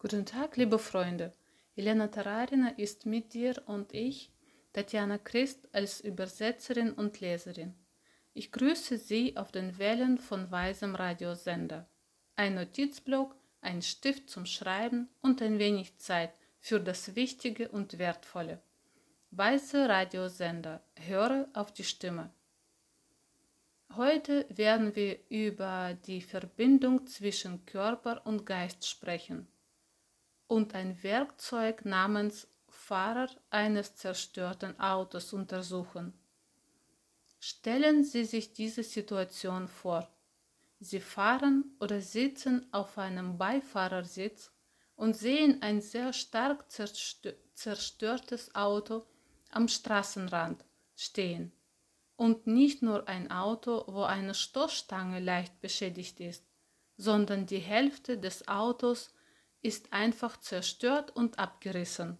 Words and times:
Guten 0.00 0.24
Tag, 0.24 0.56
liebe 0.56 0.78
Freunde. 0.78 1.32
Elena 1.74 2.06
Tararina 2.06 2.68
ist 2.76 3.04
mit 3.04 3.34
dir 3.34 3.60
und 3.66 3.92
ich, 3.92 4.30
Tatjana 4.72 5.18
Christ, 5.18 5.68
als 5.72 6.00
Übersetzerin 6.00 6.92
und 6.92 7.18
Leserin. 7.18 7.74
Ich 8.32 8.52
grüße 8.52 8.96
Sie 8.96 9.36
auf 9.36 9.50
den 9.50 9.76
Wellen 9.76 10.18
von 10.18 10.52
Weisem 10.52 10.94
Radiosender. 10.94 11.88
Ein 12.36 12.54
Notizblock, 12.54 13.34
ein 13.60 13.82
Stift 13.82 14.30
zum 14.30 14.46
Schreiben 14.46 15.08
und 15.20 15.42
ein 15.42 15.58
wenig 15.58 15.98
Zeit 15.98 16.32
für 16.60 16.78
das 16.78 17.16
Wichtige 17.16 17.68
und 17.68 17.98
Wertvolle. 17.98 18.62
Weiße 19.32 19.88
Radiosender, 19.88 20.80
höre 20.94 21.48
auf 21.54 21.72
die 21.72 21.82
Stimme. 21.82 22.30
Heute 23.96 24.46
werden 24.48 24.94
wir 24.94 25.18
über 25.28 25.98
die 26.06 26.20
Verbindung 26.20 27.04
zwischen 27.08 27.66
Körper 27.66 28.24
und 28.24 28.46
Geist 28.46 28.86
sprechen 28.86 29.48
und 30.48 30.74
ein 30.74 31.02
Werkzeug 31.02 31.84
namens 31.84 32.48
Fahrer 32.68 33.28
eines 33.50 33.94
zerstörten 33.94 34.78
Autos 34.80 35.32
untersuchen. 35.32 36.12
Stellen 37.38 38.02
Sie 38.02 38.24
sich 38.24 38.52
diese 38.52 38.82
Situation 38.82 39.68
vor. 39.68 40.08
Sie 40.80 41.00
fahren 41.00 41.76
oder 41.80 42.00
sitzen 42.00 42.66
auf 42.72 42.98
einem 42.98 43.38
Beifahrersitz 43.38 44.50
und 44.96 45.16
sehen 45.16 45.62
ein 45.62 45.80
sehr 45.80 46.12
stark 46.12 46.64
zerstörtes 46.70 48.54
Auto 48.54 49.06
am 49.50 49.68
Straßenrand 49.68 50.64
stehen 50.96 51.52
und 52.16 52.46
nicht 52.46 52.82
nur 52.82 53.06
ein 53.08 53.30
Auto, 53.30 53.84
wo 53.86 54.02
eine 54.02 54.34
Stoßstange 54.34 55.20
leicht 55.20 55.60
beschädigt 55.60 56.20
ist, 56.20 56.44
sondern 56.96 57.46
die 57.46 57.58
Hälfte 57.58 58.18
des 58.18 58.48
Autos 58.48 59.14
ist 59.62 59.92
einfach 59.92 60.38
zerstört 60.38 61.14
und 61.14 61.38
abgerissen. 61.38 62.18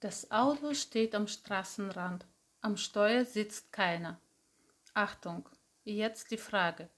Das 0.00 0.30
Auto 0.30 0.74
steht 0.74 1.14
am 1.14 1.26
Straßenrand, 1.26 2.26
am 2.60 2.76
Steuer 2.76 3.24
sitzt 3.24 3.72
keiner. 3.72 4.20
Achtung, 4.92 5.48
jetzt 5.84 6.30
die 6.30 6.38
Frage. 6.38 6.88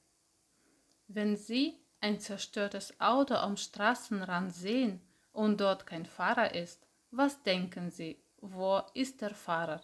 Wenn 1.07 1.37
Sie 1.37 1.79
ein 2.01 2.21
zerstörtes 2.21 3.01
Auto 3.01 3.35
am 3.35 3.57
Straßenrand 3.57 4.53
sehen 4.53 5.01
und 5.33 5.61
dort 5.61 5.87
kein 5.87 6.07
Fahrer 6.07 6.55
ist, 6.55 6.87
was 7.11 7.43
denken 7.43 7.91
Sie, 7.91 8.21
wo 8.41 8.83
ist 8.95 9.21
der 9.21 9.35
Fahrer? 9.35 9.81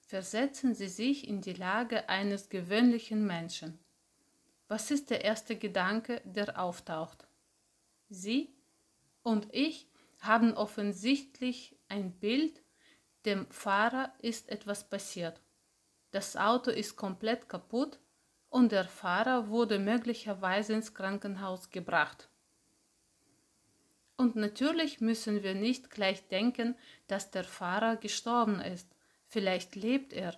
Versetzen 0.00 0.74
Sie 0.74 0.88
sich 0.88 1.26
in 1.26 1.40
die 1.40 1.52
Lage 1.52 2.08
eines 2.08 2.48
gewöhnlichen 2.48 3.26
Menschen. 3.26 3.78
Was 4.68 4.90
ist 4.90 5.10
der 5.10 5.24
erste 5.24 5.56
Gedanke, 5.56 6.22
der 6.24 6.60
auftaucht? 6.60 7.25
Sie 8.08 8.54
und 9.22 9.48
ich 9.52 9.88
haben 10.20 10.54
offensichtlich 10.54 11.76
ein 11.88 12.12
Bild, 12.18 12.62
dem 13.24 13.46
Fahrer 13.50 14.12
ist 14.20 14.48
etwas 14.48 14.88
passiert. 14.88 15.40
Das 16.12 16.36
Auto 16.36 16.70
ist 16.70 16.96
komplett 16.96 17.48
kaputt 17.48 17.98
und 18.48 18.72
der 18.72 18.84
Fahrer 18.84 19.48
wurde 19.48 19.78
möglicherweise 19.78 20.74
ins 20.74 20.94
Krankenhaus 20.94 21.70
gebracht. 21.70 22.28
Und 24.16 24.34
natürlich 24.34 25.00
müssen 25.00 25.42
wir 25.42 25.54
nicht 25.54 25.90
gleich 25.90 26.26
denken, 26.28 26.74
dass 27.06 27.30
der 27.30 27.44
Fahrer 27.44 27.96
gestorben 27.96 28.60
ist. 28.60 28.88
Vielleicht 29.26 29.76
lebt 29.76 30.12
er. 30.12 30.34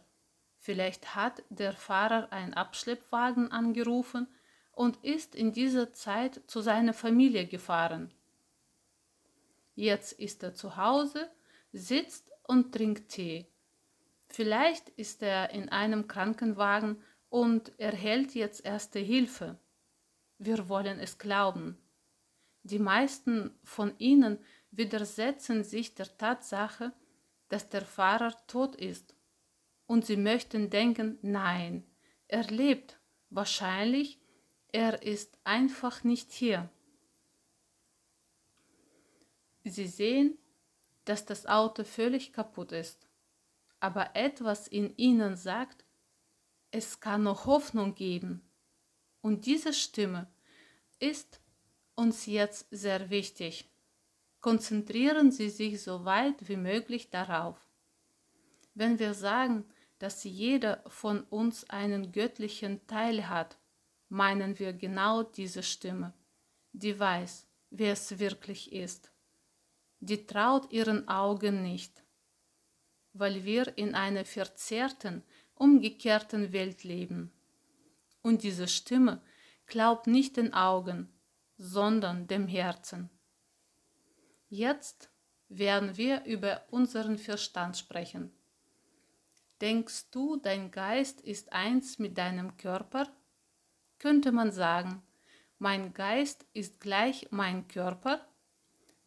Vielleicht 0.59 1.15
hat 1.15 1.45
der 1.49 1.73
Fahrer 1.73 2.33
einen 2.33 2.55
Abschleppwagen 2.55 3.53
angerufen 3.53 4.27
und 4.79 5.03
ist 5.03 5.35
in 5.35 5.53
dieser 5.53 5.93
Zeit 5.93 6.41
zu 6.47 6.61
seiner 6.61 6.95
Familie 6.95 7.49
gefahren. 7.49 8.15
Jetzt 9.75 10.13
ist 10.13 10.45
er 10.45 10.55
zu 10.55 10.77
Hause, 10.77 11.29
sitzt 11.73 12.31
und 12.45 12.73
trinkt 12.73 13.09
Tee. 13.09 13.49
Vielleicht 14.29 14.89
ist 14.91 15.21
er 15.25 15.51
in 15.51 15.69
einem 15.69 16.07
Krankenwagen 16.07 17.03
und 17.29 17.77
erhält 17.81 18.37
jetzt 18.37 18.65
erste 18.65 19.01
Hilfe. 19.01 19.59
Wir 20.39 20.69
wollen 20.69 21.01
es 21.01 21.19
glauben. 21.19 21.77
Die 22.63 22.79
meisten 22.79 23.59
von 23.65 23.99
ihnen 23.99 24.39
widersetzen 24.71 25.65
sich 25.65 25.97
der 25.97 26.17
Tatsache, 26.17 26.93
dass 27.49 27.69
der 27.69 27.83
Fahrer 27.83 28.33
tot 28.47 28.77
ist. 28.77 29.17
Und 29.89 30.07
sie 30.07 30.17
möchten 30.17 30.71
denken, 30.71 31.19
nein, 31.21 31.85
er 32.29 32.45
lebt. 32.45 33.01
Wahrscheinlich, 33.29 34.21
er 34.73 35.03
ist 35.03 35.39
einfach 35.45 36.05
nicht 36.05 36.31
hier. 36.31 36.69
Sie 39.65 39.87
sehen, 39.87 40.39
dass 41.05 41.25
das 41.25 41.47
Auto 41.47 41.85
völlig 41.85 42.33
kaputt 42.33 42.73
ist. 42.73 43.07
Aber 43.81 44.15
etwas 44.15 44.69
in 44.69 44.95
ihnen 44.97 45.37
sagt, 45.37 45.85
es 46.71 47.01
kann 47.01 47.23
noch 47.23 47.47
Hoffnung 47.47 47.95
geben. 47.95 48.43
Und 49.21 49.47
diese 49.47 49.73
Stimme 49.73 50.27
ist 50.99 51.41
uns 51.95 52.27
jetzt 52.27 52.67
sehr 52.71 53.11
wichtig. 53.11 53.69
Konzentrieren 54.41 55.33
Sie 55.33 55.51
sich 55.51 55.83
so 55.83 56.05
weit 56.05 56.49
wie 56.49 56.57
möglich 56.57 57.11
darauf. 57.11 57.57
Wenn 58.75 58.99
wir 58.99 59.15
sagen, 59.15 59.65
dass 59.99 60.23
jeder 60.25 60.83
von 60.87 61.25
uns 61.25 61.69
einen 61.71 62.13
göttlichen 62.13 62.87
Teil 62.87 63.29
hat, 63.29 63.58
meinen 64.09 64.59
wir 64.59 64.73
genau 64.73 65.23
diese 65.23 65.63
Stimme, 65.63 66.15
die 66.73 66.99
weiß, 66.99 67.47
wer 67.71 67.93
es 67.93 68.19
wirklich 68.19 68.73
ist. 68.73 69.13
Die 70.01 70.27
traut 70.27 70.73
ihren 70.73 71.09
Augen 71.09 71.63
nicht, 71.63 72.05
weil 73.13 73.45
wir 73.45 73.77
in 73.77 73.95
einer 73.95 74.25
verzerrten, 74.25 75.23
umgekehrten 75.55 76.53
Welt 76.53 76.85
leben. 76.85 77.33
Und 78.23 78.43
diese 78.43 78.69
Stimme 78.69 79.21
glaubt 79.67 80.07
nicht 80.07 80.37
den 80.37 80.55
Augen, 80.55 81.13
sondern 81.57 82.29
dem 82.29 82.47
Herzen. 82.47 83.11
Jetzt 84.49 85.11
werden 85.49 85.97
wir 85.97 86.25
über 86.25 86.63
unseren 86.71 87.19
Verstand 87.19 87.77
sprechen. 87.77 88.33
Denkst 89.61 90.11
du, 90.11 90.37
dein 90.37 90.71
Geist 90.71 91.21
ist 91.21 91.53
eins 91.53 91.99
mit 91.99 92.17
deinem 92.17 92.57
Körper? 92.57 93.09
Könnte 93.99 94.33
man 94.33 94.53
sagen, 94.53 95.03
mein 95.59 95.93
Geist 95.93 96.47
ist 96.53 96.81
gleich 96.81 97.29
mein 97.31 97.67
Körper? 97.67 98.27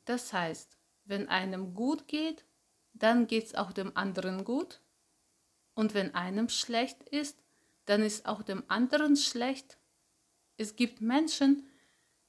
Das 0.06 0.34
heißt, 0.34 0.78
wenn 1.06 1.30
einem 1.30 1.74
gut 1.74 2.08
geht, 2.08 2.46
dann 2.94 3.28
geht 3.28 3.46
es 3.46 3.56
auch 3.56 3.72
dem 3.72 3.96
anderen 3.96 4.44
gut. 4.44 4.82
Und 5.74 5.94
wenn 5.94 6.14
einem 6.14 6.50
schlecht 6.50 7.04
ist, 7.04 7.42
dann 7.86 8.04
ist 8.04 8.26
auch 8.26 8.44
dem 8.44 8.64
anderen 8.68 9.16
schlecht. 9.16 9.78
Es 10.58 10.76
gibt 10.76 11.02
Menschen, 11.02 11.68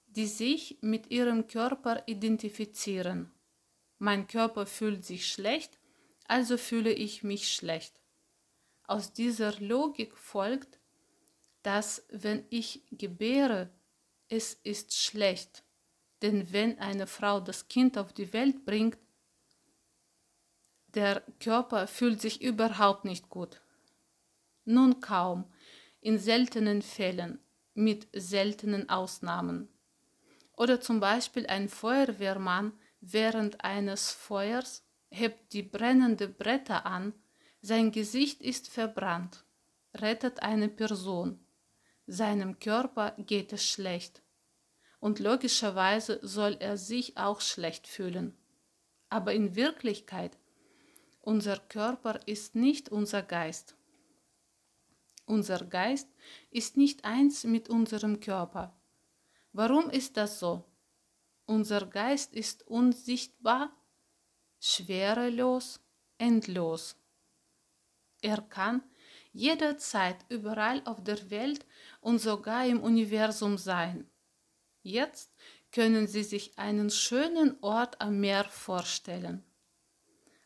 die 0.07 0.27
sich 0.27 0.79
mit 0.81 1.11
ihrem 1.11 1.49
Körper 1.49 2.03
identifizieren. 2.07 3.33
Mein 3.99 4.27
Körper 4.27 4.67
fühlt 4.67 5.05
sich 5.05 5.27
schlecht, 5.29 5.79
also 6.27 6.57
fühle 6.57 6.93
ich 6.93 7.23
mich 7.23 7.53
schlecht. 7.53 8.01
Aus 8.87 9.13
dieser 9.13 9.59
Logik 9.61 10.17
folgt, 10.17 10.79
dass 11.63 12.05
wenn 12.11 12.45
ich 12.51 12.83
gebäre, 12.91 13.71
es 14.29 14.55
ist 14.55 14.95
schlecht. 14.95 15.63
Denn 16.23 16.53
wenn 16.53 16.79
eine 16.79 17.07
Frau 17.07 17.41
das 17.41 17.69
Kind 17.69 17.99
auf 17.99 18.13
die 18.13 18.33
Welt 18.33 18.65
bringt, 18.65 18.99
der 20.95 21.23
Körper 21.41 21.87
fühlt 21.87 22.21
sich 22.21 22.43
überhaupt 22.43 23.05
nicht 23.05 23.29
gut. 23.29 23.61
Nun 24.65 25.01
kaum, 25.01 25.45
in 26.01 26.19
seltenen 26.19 26.83
Fällen, 26.83 27.39
mit 27.75 28.09
seltenen 28.13 28.89
Ausnahmen. 28.89 29.69
Oder 30.57 30.81
zum 30.81 31.01
Beispiel 31.01 31.47
ein 31.47 31.69
Feuerwehrmann 31.69 32.73
während 33.01 33.65
eines 33.65 34.11
Feuers 34.13 34.85
hebt 35.11 35.53
die 35.53 35.63
brennende 35.63 36.29
Bretter 36.29 36.87
an, 36.87 37.15
sein 37.61 37.93
Gesicht 37.93 38.41
ist 38.41 38.69
verbrannt, 38.69 39.45
rettet 39.95 40.43
eine 40.43 40.69
Person, 40.69 41.39
seinem 42.07 42.59
Körper 42.59 43.13
geht 43.19 43.53
es 43.53 43.67
schlecht. 43.67 44.23
Und 45.01 45.19
logischerweise 45.19 46.21
soll 46.23 46.57
er 46.61 46.77
sich 46.77 47.17
auch 47.17 47.41
schlecht 47.41 47.89
fühlen. 47.89 48.37
Aber 49.09 49.33
in 49.33 49.57
Wirklichkeit, 49.57 50.39
unser 51.21 51.59
Körper 51.59 52.21
ist 52.27 52.55
nicht 52.55 52.89
unser 52.89 53.23
Geist. 53.23 53.77
Unser 55.27 55.65
Geist 55.65 56.09
ist 56.51 56.77
nicht 56.77 57.05
eins 57.05 57.45
mit 57.45 57.69
unserem 57.69 58.21
Körper. 58.21 58.77
Warum 59.53 59.91
ist 59.91 60.17
das 60.17 60.41
so? 60.41 60.65
Unser 61.47 61.87
Geist 61.87 62.35
ist 62.35 62.67
unsichtbar, 62.67 63.75
schwerelos, 64.61 65.81
endlos. 66.19 66.97
Er 68.21 68.41
kann 68.43 68.83
jederzeit 69.33 70.17
überall 70.29 70.83
auf 70.85 71.03
der 71.03 71.31
Welt 71.31 71.65
und 72.01 72.19
sogar 72.19 72.67
im 72.67 72.81
Universum 72.81 73.59
sein. 73.59 74.09
Jetzt 74.83 75.31
können 75.71 76.07
Sie 76.07 76.23
sich 76.23 76.59
einen 76.59 76.91
schönen 76.91 77.57
Ort 77.63 78.01
am 78.01 78.21
Meer 78.21 78.45
vorstellen, 78.45 79.43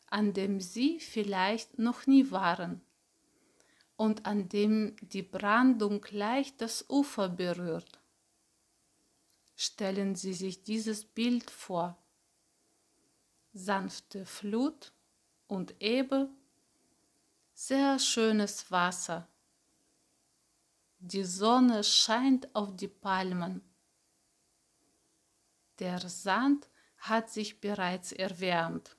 an 0.09 0.33
dem 0.33 0.61
Sie 0.61 0.99
vielleicht 0.99 1.79
noch 1.79 2.07
nie 2.07 2.31
waren 2.31 2.81
und 3.97 4.25
an 4.25 4.47
dem 4.47 4.95
die 5.01 5.23
Brandung 5.23 6.05
leicht 6.11 6.61
das 6.61 6.85
Ufer 6.87 7.29
berührt. 7.29 7.99
Stellen 9.55 10.15
Sie 10.15 10.33
sich 10.33 10.63
dieses 10.63 11.03
Bild 11.03 11.49
vor. 11.49 11.97
Sanfte 13.53 14.25
Flut 14.25 14.93
und 15.47 15.81
Ebbe, 15.81 16.29
sehr 17.59 17.97
schönes 17.97 18.69
Wasser. 18.69 19.27
Die 20.99 21.23
Sonne 21.23 21.83
scheint 21.83 22.53
auf 22.55 22.75
die 22.75 22.87
Palmen. 22.87 23.61
Der 25.79 26.07
Sand 26.07 26.69
hat 26.99 27.31
sich 27.31 27.59
bereits 27.59 28.11
erwärmt. 28.11 28.95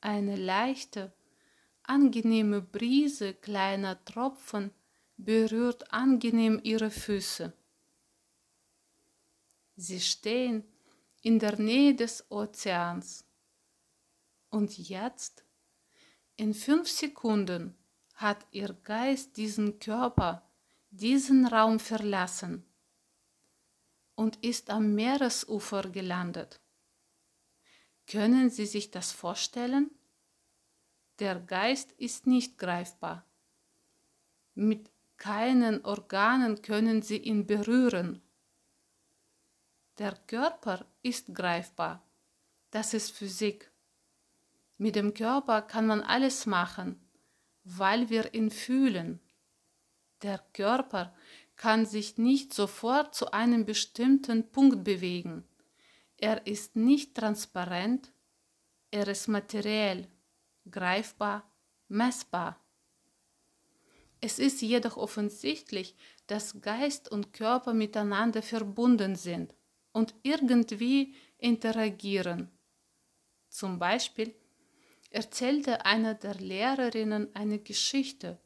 Eine 0.00 0.36
leichte, 0.36 1.12
angenehme 1.82 2.62
Brise 2.62 3.34
kleiner 3.34 4.04
Tropfen 4.04 4.70
berührt 5.16 5.92
angenehm 5.92 6.60
ihre 6.62 6.92
Füße. 6.92 7.52
Sie 9.74 10.00
stehen 10.00 10.62
in 11.20 11.40
der 11.40 11.58
Nähe 11.58 11.96
des 11.96 12.30
Ozeans. 12.30 13.24
Und 14.50 14.78
jetzt, 14.78 15.44
in 16.40 16.54
fünf 16.54 16.88
Sekunden, 16.88 17.76
hat 18.14 18.46
ihr 18.50 18.72
Geist 18.82 19.36
diesen 19.36 19.78
Körper, 19.78 20.42
diesen 20.88 21.46
Raum 21.46 21.78
verlassen 21.78 22.64
und 24.14 24.42
ist 24.42 24.70
am 24.70 24.94
Meeresufer 24.94 25.90
gelandet. 25.90 26.58
Können 28.06 28.48
Sie 28.48 28.64
sich 28.64 28.90
das 28.90 29.12
vorstellen? 29.12 29.90
Der 31.18 31.40
Geist 31.40 31.92
ist 31.98 32.26
nicht 32.26 32.56
greifbar. 32.56 33.26
Mit 34.54 34.90
keinen 35.18 35.84
Organen 35.84 36.62
können 36.62 37.02
Sie 37.02 37.18
ihn 37.18 37.46
berühren. 37.46 38.22
Der 39.98 40.16
Körper 40.26 40.86
ist 41.02 41.34
greifbar. 41.34 42.02
Das 42.70 42.94
ist 42.94 43.12
Physik. 43.12 43.69
Mit 44.80 44.96
dem 44.96 45.12
Körper 45.12 45.60
kann 45.60 45.86
man 45.86 46.00
alles 46.00 46.46
machen, 46.46 46.98
weil 47.64 48.08
wir 48.08 48.32
ihn 48.32 48.50
fühlen. 48.50 49.20
Der 50.22 50.38
Körper 50.54 51.14
kann 51.54 51.84
sich 51.84 52.16
nicht 52.16 52.54
sofort 52.54 53.14
zu 53.14 53.30
einem 53.30 53.66
bestimmten 53.66 54.50
Punkt 54.50 54.82
bewegen. 54.82 55.44
Er 56.16 56.46
ist 56.46 56.76
nicht 56.76 57.14
transparent, 57.14 58.10
er 58.90 59.06
ist 59.06 59.28
materiell, 59.28 60.08
greifbar, 60.70 61.52
messbar. 61.88 62.58
Es 64.22 64.38
ist 64.38 64.62
jedoch 64.62 64.96
offensichtlich, 64.96 65.94
dass 66.26 66.62
Geist 66.62 67.12
und 67.12 67.34
Körper 67.34 67.74
miteinander 67.74 68.40
verbunden 68.40 69.14
sind 69.14 69.54
und 69.92 70.14
irgendwie 70.22 71.14
interagieren. 71.36 72.50
Zum 73.50 73.78
Beispiel 73.78 74.34
erzählte 75.10 75.84
eine 75.84 76.14
der 76.14 76.34
Lehrerinnen 76.34 77.34
eine 77.34 77.58
Geschichte. 77.58 78.40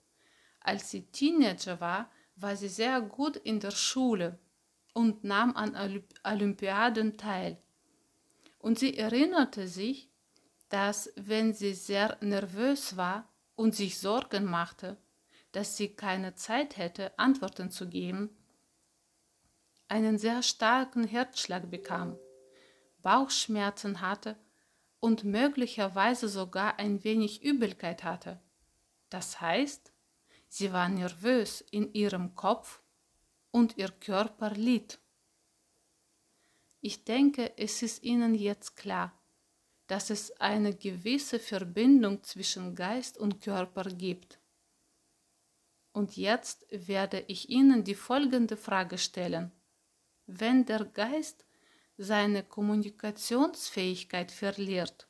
Als 0.61 0.91
sie 0.91 1.07
Teenager 1.07 1.81
war, 1.81 2.11
war 2.37 2.57
sie 2.57 2.69
sehr 2.69 3.01
gut 3.01 3.37
in 3.37 3.61
der 3.61 3.71
Schule 3.71 4.39
und 4.95 5.25
nahm 5.25 5.55
an 5.57 6.03
Olympiaden 6.25 7.17
teil. 7.17 7.59
Und 8.59 8.79
sie 8.79 8.97
erinnerte 8.97 9.69
sich, 9.69 10.11
dass 10.71 11.13
wenn 11.17 11.53
sie 11.53 11.75
sehr 11.75 12.17
nervös 12.23 12.97
war 12.97 13.31
und 13.55 13.75
sich 13.75 13.99
Sorgen 13.99 14.45
machte, 14.45 14.97
dass 15.53 15.77
sie 15.77 15.95
keine 15.95 16.35
Zeit 16.35 16.79
hätte, 16.79 17.17
Antworten 17.19 17.71
zu 17.71 17.89
geben, 17.89 18.37
einen 19.87 20.19
sehr 20.19 20.43
starken 20.43 21.05
Herzschlag 21.05 21.71
bekam, 21.71 22.17
Bauchschmerzen 23.03 24.01
hatte 24.01 24.37
und 25.05 25.23
möglicherweise 25.23 26.31
sogar 26.31 26.79
ein 26.79 27.05
wenig 27.05 27.43
Übelkeit 27.43 28.05
hatte. 28.05 28.41
Das 29.11 29.39
heißt, 29.39 29.93
sie 30.49 30.73
war 30.73 30.89
nervös 30.89 31.61
in 31.61 31.93
ihrem 31.93 32.35
Kopf 32.35 32.81
und 33.51 33.77
ihr 33.77 33.91
Körper 33.91 34.53
litt. 34.53 34.99
Ich 36.81 37.05
denke, 37.05 37.53
es 37.59 37.83
ist 37.83 38.03
Ihnen 38.03 38.35
jetzt 38.35 38.77
klar, 38.77 39.13
dass 39.89 40.09
es 40.09 40.41
eine 40.41 40.75
gewisse 40.75 41.39
Verbindung 41.39 42.23
zwischen 42.23 42.75
Geist 42.75 43.19
und 43.19 43.43
Körper 43.43 43.85
gibt. 43.85 44.41
Und 45.93 46.17
jetzt 46.17 46.65
werde 46.71 47.27
ich 47.29 47.51
Ihnen 47.51 47.85
die 47.85 47.95
folgende 47.95 48.57
Frage 48.57 48.97
stellen. 48.97 49.53
Wenn 50.25 50.65
der 50.65 50.87
Geist 50.87 51.44
seine 51.97 52.43
Kommunikationsfähigkeit 52.43 54.33
verliert, 54.33 55.09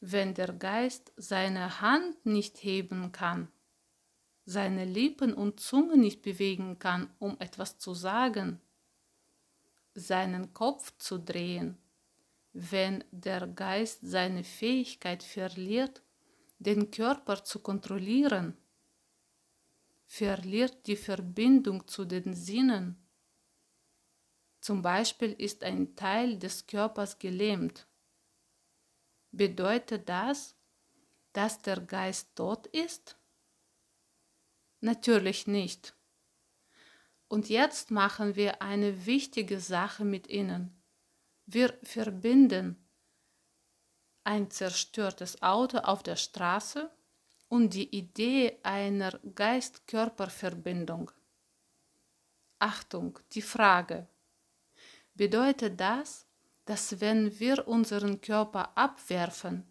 wenn 0.00 0.34
der 0.34 0.52
Geist 0.52 1.12
seine 1.16 1.80
Hand 1.80 2.26
nicht 2.26 2.62
heben 2.62 3.12
kann, 3.12 3.48
seine 4.44 4.84
Lippen 4.84 5.32
und 5.32 5.60
Zunge 5.60 5.96
nicht 5.96 6.22
bewegen 6.22 6.78
kann, 6.78 7.10
um 7.18 7.36
etwas 7.40 7.78
zu 7.78 7.94
sagen, 7.94 8.60
seinen 9.94 10.52
Kopf 10.52 10.92
zu 10.98 11.18
drehen, 11.18 11.78
wenn 12.52 13.02
der 13.10 13.46
Geist 13.46 14.00
seine 14.02 14.44
Fähigkeit 14.44 15.22
verliert, 15.22 16.02
den 16.58 16.90
Körper 16.90 17.42
zu 17.44 17.60
kontrollieren, 17.60 18.56
verliert 20.06 20.86
die 20.86 20.96
Verbindung 20.96 21.86
zu 21.88 22.04
den 22.04 22.34
Sinnen, 22.34 23.05
zum 24.66 24.82
Beispiel 24.82 25.32
ist 25.32 25.62
ein 25.62 25.94
Teil 25.94 26.40
des 26.40 26.66
Körpers 26.66 27.20
gelähmt. 27.20 27.86
Bedeutet 29.30 30.08
das, 30.08 30.56
dass 31.32 31.62
der 31.62 31.80
Geist 31.80 32.34
tot 32.34 32.66
ist? 32.66 33.16
Natürlich 34.80 35.46
nicht. 35.46 35.94
Und 37.28 37.48
jetzt 37.48 37.92
machen 37.92 38.34
wir 38.34 38.60
eine 38.60 39.06
wichtige 39.06 39.60
Sache 39.60 40.04
mit 40.04 40.26
ihnen. 40.26 40.76
Wir 41.44 41.78
verbinden 41.84 42.76
ein 44.24 44.50
zerstörtes 44.50 45.42
Auto 45.42 45.78
auf 45.78 46.02
der 46.02 46.16
Straße 46.16 46.90
und 47.46 47.72
die 47.72 47.96
Idee 47.96 48.58
einer 48.64 49.16
Geist-Körper-Verbindung. 49.32 51.12
Achtung, 52.58 53.20
die 53.30 53.42
Frage, 53.42 54.08
bedeutet 55.16 55.80
das, 55.80 56.26
dass 56.64 57.00
wenn 57.00 57.38
wir 57.38 57.66
unseren 57.68 58.20
Körper 58.20 58.76
abwerfen, 58.76 59.64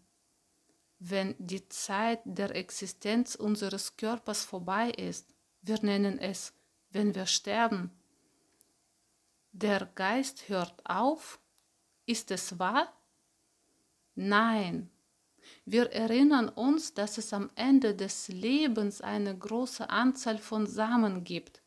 wenn 0.98 1.34
die 1.38 1.68
Zeit 1.68 2.20
der 2.24 2.54
Existenz 2.56 3.34
unseres 3.34 3.96
Körpers 3.96 4.44
vorbei 4.44 4.90
ist, 4.90 5.34
wir 5.62 5.78
nennen 5.82 6.18
es, 6.18 6.54
wenn 6.90 7.14
wir 7.14 7.26
sterben, 7.26 7.90
der 9.52 9.86
Geist 9.94 10.48
hört 10.48 10.74
auf? 10.84 11.38
Ist 12.06 12.30
es 12.30 12.58
wahr? 12.58 12.92
Nein. 14.14 14.90
Wir 15.64 15.92
erinnern 15.92 16.48
uns, 16.48 16.94
dass 16.94 17.18
es 17.18 17.32
am 17.32 17.50
Ende 17.54 17.94
des 17.94 18.28
Lebens 18.28 19.00
eine 19.00 19.36
große 19.36 19.88
Anzahl 19.88 20.38
von 20.38 20.66
Samen 20.66 21.24
gibt, 21.24 21.62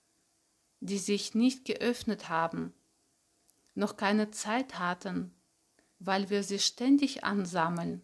die 0.82 0.98
sich 0.98 1.34
nicht 1.34 1.66
geöffnet 1.66 2.30
haben 2.30 2.74
noch 3.80 3.98
keine 3.98 4.30
Zeit 4.30 4.78
hatten, 4.78 5.34
weil 5.98 6.30
wir 6.30 6.44
sie 6.44 6.60
ständig 6.60 7.24
ansammeln. 7.24 8.02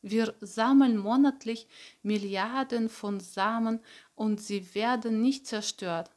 Wir 0.00 0.34
sammeln 0.40 0.96
monatlich 0.96 1.68
Milliarden 2.02 2.88
von 2.88 3.20
Samen 3.20 3.80
und 4.14 4.40
sie 4.40 4.74
werden 4.74 5.20
nicht 5.20 5.46
zerstört. 5.46 6.10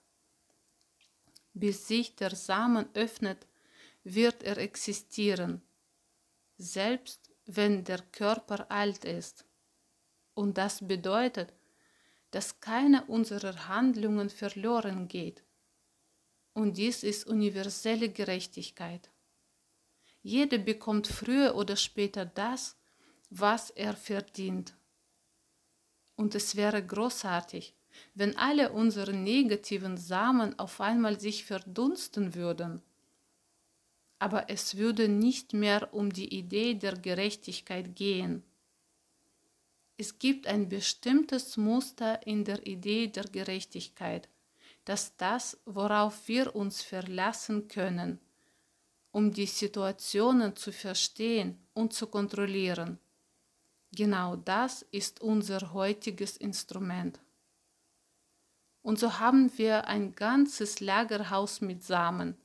Bis 1.54 1.88
sich 1.88 2.16
der 2.16 2.36
Samen 2.36 2.88
öffnet, 2.94 3.46
wird 4.04 4.44
er 4.44 4.58
existieren, 4.58 5.62
selbst 6.58 7.32
wenn 7.46 7.84
der 7.84 8.02
Körper 8.12 8.70
alt 8.72 9.06
ist. 9.06 9.46
Und 10.34 10.58
das 10.58 10.88
bedeutet, 10.88 11.54
dass 12.32 12.60
keine 12.60 13.06
unserer 13.06 13.68
Handlungen 13.68 14.30
verloren 14.30 15.08
geht. 15.08 15.45
Und 16.56 16.78
dies 16.78 17.04
ist 17.04 17.28
universelle 17.28 18.10
Gerechtigkeit. 18.10 19.12
Jeder 20.24 20.58
bekommt 20.58 21.06
früher 21.06 21.54
oder 21.54 21.76
später 21.76 22.26
das, 22.26 22.78
was 23.30 23.72
er 23.72 23.94
verdient. 23.94 24.74
Und 26.16 26.34
es 26.34 26.56
wäre 26.56 26.82
großartig, 26.84 27.76
wenn 28.14 28.38
alle 28.38 28.72
unsere 28.72 29.14
negativen 29.14 29.98
Samen 29.98 30.58
auf 30.58 30.80
einmal 30.80 31.20
sich 31.20 31.44
verdunsten 31.44 32.36
würden. 32.36 32.82
Aber 34.18 34.50
es 34.50 34.78
würde 34.78 35.10
nicht 35.10 35.52
mehr 35.52 35.94
um 35.94 36.12
die 36.14 36.34
Idee 36.34 36.76
der 36.76 36.96
Gerechtigkeit 36.96 37.98
gehen. 37.98 38.44
Es 39.98 40.20
gibt 40.20 40.48
ein 40.48 40.70
bestimmtes 40.70 41.58
Muster 41.58 42.26
in 42.26 42.46
der 42.46 42.66
Idee 42.66 43.08
der 43.08 43.26
Gerechtigkeit, 43.26 44.30
dass 44.86 45.18
das, 45.18 45.60
worauf 45.66 46.28
wir 46.28 46.56
uns 46.56 46.82
verlassen 46.82 47.68
können, 47.68 48.20
um 49.12 49.32
die 49.32 49.48
Situationen 49.48 50.56
zu 50.56 50.72
verstehen 50.72 51.58
und 51.74 51.94
zu 51.94 52.08
kontrollieren. 52.08 53.00
Genau 53.92 54.36
das 54.36 54.84
ist 54.92 55.22
unser 55.22 55.74
heutiges 55.74 56.38
Instrument. 56.38 57.20
Und 58.82 59.00
so 59.00 59.20
haben 59.20 59.52
wir 59.58 59.88
ein 59.88 60.14
ganzes 60.14 60.80
Lagerhaus 60.80 61.62
mit 61.62 61.84
Samen, 61.84 62.38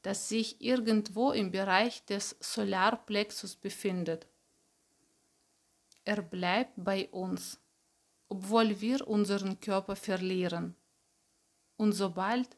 das 0.00 0.28
sich 0.28 0.60
irgendwo 0.62 1.32
im 1.32 1.50
Bereich 1.50 2.04
des 2.06 2.36
Solarplexus 2.40 3.56
befindet. 3.56 4.26
Er 6.04 6.22
bleibt 6.22 6.72
bei 6.76 7.08
uns, 7.08 7.58
obwohl 8.28 8.80
wir 8.80 9.06
unseren 9.06 9.60
Körper 9.60 9.96
verlieren. 9.96 10.74
Und 11.76 11.92
sobald 11.92 12.56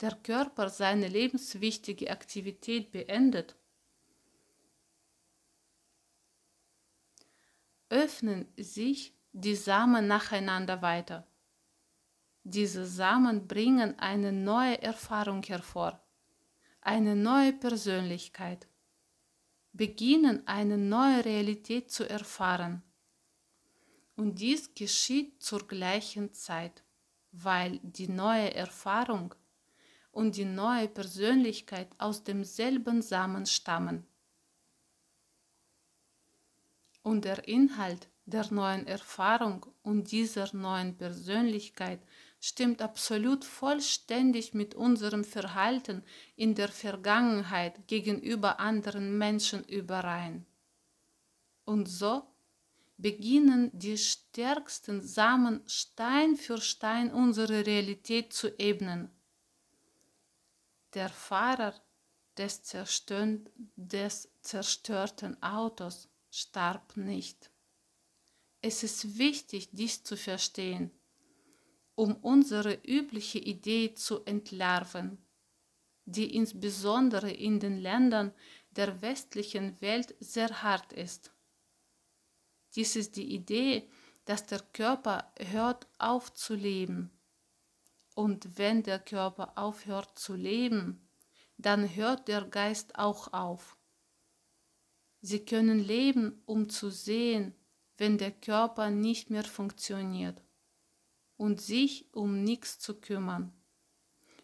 der 0.00 0.14
Körper 0.16 0.68
seine 0.68 1.08
lebenswichtige 1.08 2.10
Aktivität 2.10 2.90
beendet, 2.92 3.56
öffnen 7.90 8.46
sich 8.56 9.12
die 9.32 9.56
Samen 9.56 10.06
nacheinander 10.06 10.80
weiter. 10.80 11.26
Diese 12.44 12.86
Samen 12.86 13.46
bringen 13.46 13.98
eine 13.98 14.32
neue 14.32 14.80
Erfahrung 14.80 15.42
hervor, 15.42 16.02
eine 16.80 17.14
neue 17.14 17.52
Persönlichkeit, 17.52 18.66
beginnen 19.72 20.46
eine 20.46 20.78
neue 20.78 21.24
Realität 21.24 21.90
zu 21.90 22.08
erfahren. 22.08 22.82
Und 24.16 24.40
dies 24.40 24.74
geschieht 24.74 25.42
zur 25.42 25.66
gleichen 25.66 26.32
Zeit, 26.32 26.82
weil 27.32 27.78
die 27.82 28.08
neue 28.08 28.54
Erfahrung 28.54 29.34
und 30.10 30.36
die 30.36 30.44
neue 30.44 30.88
Persönlichkeit 30.88 31.88
aus 31.98 32.24
demselben 32.24 33.02
Samen 33.02 33.46
stammen. 33.46 34.06
Und 37.02 37.24
der 37.24 37.48
Inhalt 37.48 38.08
der 38.26 38.52
neuen 38.52 38.86
Erfahrung 38.86 39.66
und 39.82 40.12
dieser 40.12 40.54
neuen 40.54 40.96
Persönlichkeit 40.96 42.00
stimmt 42.38 42.80
absolut 42.80 43.44
vollständig 43.44 44.54
mit 44.54 44.74
unserem 44.74 45.24
Verhalten 45.24 46.02
in 46.36 46.54
der 46.54 46.68
Vergangenheit 46.68 47.86
gegenüber 47.88 48.60
anderen 48.60 49.18
Menschen 49.18 49.64
überein. 49.64 50.46
Und 51.64 51.86
so 51.86 52.29
beginnen 53.00 53.70
die 53.72 53.96
stärksten 53.96 55.00
Samen 55.00 55.62
Stein 55.66 56.36
für 56.36 56.60
Stein 56.60 57.12
unsere 57.12 57.64
Realität 57.66 58.32
zu 58.32 58.48
ebnen. 58.58 59.10
Der 60.94 61.08
Fahrer 61.08 61.74
des, 62.36 62.62
des 63.76 64.28
zerstörten 64.40 65.42
Autos 65.42 66.08
starb 66.30 66.96
nicht. 66.96 67.50
Es 68.62 68.82
ist 68.82 69.18
wichtig, 69.18 69.70
dies 69.72 70.02
zu 70.04 70.16
verstehen, 70.16 70.90
um 71.94 72.16
unsere 72.16 72.74
übliche 72.84 73.38
Idee 73.38 73.94
zu 73.94 74.24
entlarven, 74.24 75.18
die 76.04 76.34
insbesondere 76.34 77.30
in 77.30 77.60
den 77.60 77.78
Ländern 77.78 78.32
der 78.70 79.00
westlichen 79.00 79.80
Welt 79.80 80.14
sehr 80.20 80.62
hart 80.62 80.92
ist. 80.92 81.32
Dies 82.74 82.96
ist 82.96 83.16
die 83.16 83.34
Idee, 83.34 83.88
dass 84.24 84.46
der 84.46 84.60
Körper 84.60 85.32
hört 85.38 85.88
auf 85.98 86.32
zu 86.34 86.54
leben. 86.54 87.10
Und 88.14 88.58
wenn 88.58 88.82
der 88.82 88.98
Körper 88.98 89.52
aufhört 89.56 90.18
zu 90.18 90.34
leben, 90.34 91.08
dann 91.56 91.94
hört 91.94 92.28
der 92.28 92.42
Geist 92.42 92.98
auch 92.98 93.32
auf. 93.32 93.76
Sie 95.20 95.44
können 95.44 95.80
leben, 95.80 96.42
um 96.46 96.68
zu 96.68 96.90
sehen, 96.90 97.54
wenn 97.98 98.16
der 98.18 98.32
Körper 98.32 98.90
nicht 98.90 99.30
mehr 99.30 99.44
funktioniert 99.44 100.42
und 101.36 101.60
sich 101.60 102.12
um 102.14 102.42
nichts 102.42 102.78
zu 102.78 103.00
kümmern. 103.00 103.52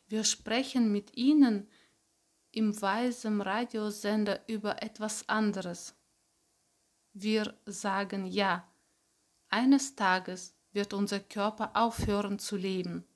Wir 0.08 0.24
sprechen 0.24 0.92
mit 0.92 1.16
Ihnen 1.16 1.68
im 2.52 2.80
weisen 2.80 3.40
Radiosender 3.40 4.46
über 4.48 4.82
etwas 4.82 5.28
anderes. 5.28 5.94
Wir 7.18 7.54
sagen 7.64 8.26
ja, 8.26 8.70
eines 9.48 9.96
Tages 9.96 10.54
wird 10.72 10.92
unser 10.92 11.18
Körper 11.18 11.70
aufhören 11.74 12.38
zu 12.38 12.56
leben. 12.56 13.06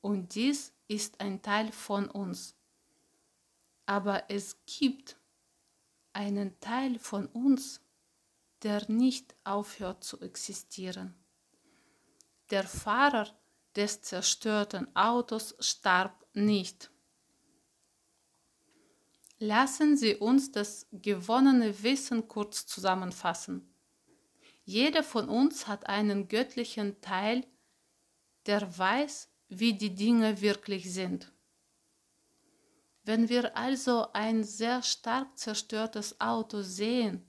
Und 0.00 0.34
dies 0.34 0.72
ist 0.88 1.20
ein 1.20 1.40
Teil 1.40 1.70
von 1.70 2.10
uns. 2.10 2.56
Aber 3.86 4.28
es 4.28 4.56
gibt 4.66 5.16
einen 6.12 6.58
Teil 6.58 6.98
von 6.98 7.26
uns, 7.26 7.80
der 8.64 8.90
nicht 8.90 9.36
aufhört 9.44 10.02
zu 10.02 10.20
existieren. 10.20 11.14
Der 12.50 12.64
Fahrer 12.64 13.28
des 13.76 14.02
zerstörten 14.02 14.96
Autos 14.96 15.54
starb 15.60 16.26
nicht. 16.34 16.90
Lassen 19.44 19.96
Sie 19.96 20.14
uns 20.14 20.52
das 20.52 20.86
gewonnene 20.92 21.82
Wissen 21.82 22.28
kurz 22.28 22.64
zusammenfassen. 22.64 23.74
Jeder 24.62 25.02
von 25.02 25.28
uns 25.28 25.66
hat 25.66 25.88
einen 25.88 26.28
göttlichen 26.28 27.00
Teil, 27.00 27.44
der 28.46 28.78
weiß, 28.78 29.32
wie 29.48 29.74
die 29.74 29.96
Dinge 29.96 30.40
wirklich 30.40 30.92
sind. 30.92 31.32
Wenn 33.02 33.28
wir 33.28 33.56
also 33.56 34.12
ein 34.12 34.44
sehr 34.44 34.80
stark 34.80 35.36
zerstörtes 35.36 36.20
Auto 36.20 36.62
sehen, 36.62 37.28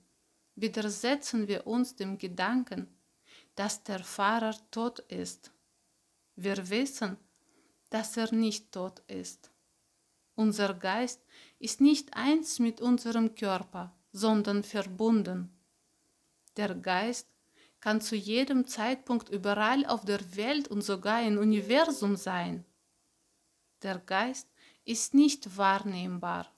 widersetzen 0.54 1.48
wir 1.48 1.66
uns 1.66 1.96
dem 1.96 2.16
Gedanken, 2.16 2.96
dass 3.56 3.82
der 3.82 4.04
Fahrer 4.04 4.54
tot 4.70 5.00
ist. 5.00 5.50
Wir 6.36 6.70
wissen, 6.70 7.16
dass 7.90 8.16
er 8.16 8.32
nicht 8.32 8.70
tot 8.70 9.00
ist. 9.08 9.50
Unser 10.36 10.74
Geist 10.74 11.22
ist 11.64 11.80
nicht 11.80 12.14
eins 12.14 12.58
mit 12.58 12.82
unserem 12.82 13.34
Körper, 13.34 13.90
sondern 14.12 14.62
verbunden. 14.62 15.50
Der 16.58 16.74
Geist 16.74 17.26
kann 17.80 18.02
zu 18.02 18.16
jedem 18.16 18.66
Zeitpunkt 18.66 19.30
überall 19.30 19.86
auf 19.86 20.04
der 20.04 20.36
Welt 20.36 20.68
und 20.68 20.82
sogar 20.82 21.22
im 21.22 21.38
Universum 21.38 22.16
sein. 22.16 22.66
Der 23.82 23.98
Geist 23.98 24.46
ist 24.84 25.14
nicht 25.14 25.56
wahrnehmbar. 25.56 26.52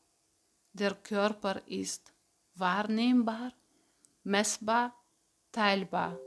Der 0.72 0.96
Körper 0.96 1.62
ist 1.66 2.12
wahrnehmbar, 2.56 3.52
messbar, 4.25 4.92
teilbar. 5.52 6.18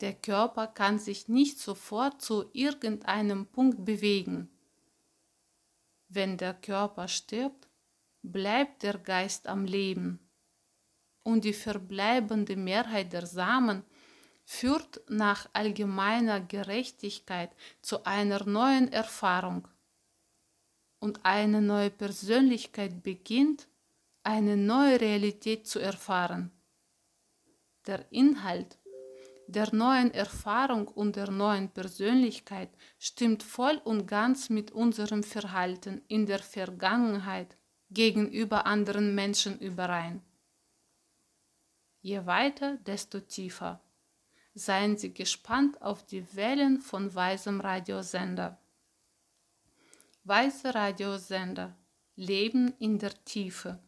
Der 0.00 0.14
Körper 0.14 0.66
kann 0.66 0.98
sich 0.98 1.28
nicht 1.28 1.60
sofort 1.60 2.20
zu 2.20 2.50
irgendeinem 2.52 3.46
Punkt 3.46 3.84
bewegen. 3.84 4.50
Wenn 6.12 6.36
der 6.36 6.54
Körper 6.54 7.06
stirbt, 7.06 7.68
bleibt 8.22 8.82
der 8.82 8.98
Geist 8.98 9.46
am 9.46 9.64
Leben. 9.64 10.18
Und 11.22 11.44
die 11.44 11.52
verbleibende 11.52 12.56
Mehrheit 12.56 13.12
der 13.12 13.26
Samen 13.26 13.84
führt 14.44 15.00
nach 15.08 15.48
allgemeiner 15.52 16.40
Gerechtigkeit 16.40 17.54
zu 17.80 18.04
einer 18.04 18.44
neuen 18.44 18.92
Erfahrung 18.92 19.68
und 20.98 21.24
eine 21.24 21.62
neue 21.62 21.90
Persönlichkeit 21.90 23.04
beginnt, 23.04 23.68
eine 24.24 24.56
neue 24.56 25.00
Realität 25.00 25.68
zu 25.68 25.78
erfahren. 25.78 26.50
Der 27.86 28.10
Inhalt 28.10 28.79
der 29.50 29.74
neuen 29.74 30.12
Erfahrung 30.12 30.88
und 30.88 31.16
der 31.16 31.30
neuen 31.30 31.70
Persönlichkeit 31.70 32.70
stimmt 32.98 33.42
voll 33.42 33.80
und 33.84 34.06
ganz 34.06 34.50
mit 34.50 34.70
unserem 34.70 35.22
Verhalten 35.22 36.02
in 36.08 36.26
der 36.26 36.40
Vergangenheit 36.40 37.56
gegenüber 37.90 38.66
anderen 38.66 39.14
Menschen 39.14 39.58
überein. 39.58 40.22
Je 42.00 42.24
weiter, 42.26 42.76
desto 42.78 43.20
tiefer. 43.20 43.80
Seien 44.54 44.96
Sie 44.96 45.12
gespannt 45.12 45.80
auf 45.82 46.04
die 46.04 46.24
Wellen 46.34 46.80
von 46.80 47.14
Weisem 47.14 47.60
Radiosender. 47.60 48.58
Weiße 50.24 50.74
Radiosender 50.74 51.76
Leben 52.16 52.74
in 52.78 52.98
der 52.98 53.12
Tiefe. 53.24 53.78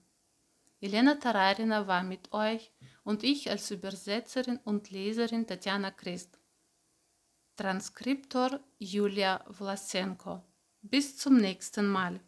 Elena 0.82 1.14
Tararina 1.14 1.86
war 1.86 2.02
mit 2.02 2.32
euch 2.32 2.72
und 3.04 3.22
ich 3.22 3.48
als 3.48 3.70
Übersetzerin 3.70 4.58
und 4.64 4.90
Leserin 4.90 5.46
Tatjana 5.46 5.92
Christ. 5.92 6.40
Transkriptor 7.54 8.58
Julia 8.80 9.44
Vlasenko. 9.48 10.42
Bis 10.80 11.16
zum 11.16 11.36
nächsten 11.36 11.86
Mal. 11.86 12.18